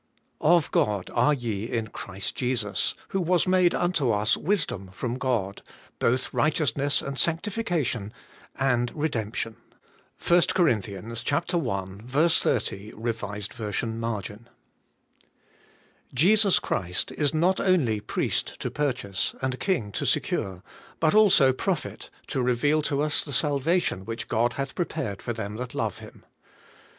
'Of 0.55 0.71
God 0.71 1.11
are 1.13 1.31
ye 1.35 1.65
in 1.69 1.85
Christ 1.89 2.33
Jesus, 2.35 2.95
who 3.09 3.21
was 3.21 3.45
made 3.45 3.75
unto 3.75 4.09
us 4.09 4.35
WISDOM 4.35 4.87
from 4.91 5.19
God, 5.19 5.61
both 5.99 6.33
righteousness 6.33 7.03
and 7.03 7.19
sanctification, 7.19 8.11
and 8.55 8.91
redemption. 8.95 9.53
'—1 10.27 10.41
COR. 10.55 10.69
i. 10.69 10.81
30 10.81 10.95
(R. 10.95 11.03
V. 11.03 11.15
marg.). 13.85 14.39
JESUS 16.15 16.57
OHEIST 16.59 17.11
is 17.11 17.31
not 17.31 17.59
only 17.59 17.99
Priest 17.99 18.59
to 18.59 18.71
purchase, 18.71 19.35
and 19.39 19.59
King 19.59 19.91
to 19.91 20.07
secure, 20.07 20.63
but 20.99 21.13
also 21.13 21.53
Prophet 21.53 22.09
to 22.25 22.41
reveal 22.41 22.81
to 22.81 23.01
us 23.03 23.23
the 23.23 23.31
salvation 23.31 24.05
which 24.05 24.27
God 24.27 24.53
hath 24.53 24.73
prepared 24.73 25.21
for 25.21 25.33
them 25.33 25.57
that 25.57 25.75
love 25.75 25.99
Him. 25.99 26.25